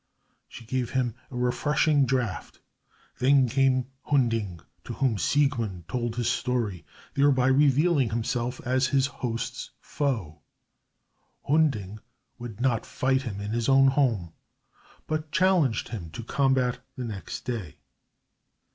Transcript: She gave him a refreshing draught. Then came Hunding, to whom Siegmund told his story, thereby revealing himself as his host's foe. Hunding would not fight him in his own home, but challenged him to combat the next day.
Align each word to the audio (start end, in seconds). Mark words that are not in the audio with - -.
She 0.47 0.65
gave 0.65 0.93
him 0.93 1.13
a 1.29 1.35
refreshing 1.35 2.07
draught. 2.07 2.59
Then 3.19 3.47
came 3.47 3.85
Hunding, 4.05 4.59
to 4.83 4.93
whom 4.93 5.19
Siegmund 5.19 5.87
told 5.87 6.15
his 6.15 6.27
story, 6.27 6.83
thereby 7.13 7.45
revealing 7.49 8.09
himself 8.09 8.59
as 8.65 8.87
his 8.87 9.05
host's 9.05 9.69
foe. 9.79 10.41
Hunding 11.47 11.99
would 12.39 12.59
not 12.59 12.83
fight 12.83 13.21
him 13.21 13.39
in 13.39 13.51
his 13.51 13.69
own 13.69 13.89
home, 13.89 14.33
but 15.05 15.31
challenged 15.31 15.89
him 15.89 16.09
to 16.13 16.23
combat 16.23 16.79
the 16.95 17.05
next 17.05 17.41
day. 17.41 17.75